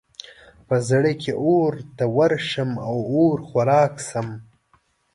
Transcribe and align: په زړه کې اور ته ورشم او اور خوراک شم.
په 0.67 0.75
زړه 0.89 1.11
کې 1.21 1.31
اور 1.43 1.73
ته 1.97 2.05
ورشم 2.17 2.69
او 2.87 2.95
اور 3.15 3.37
خوراک 3.47 3.93
شم. 4.09 4.27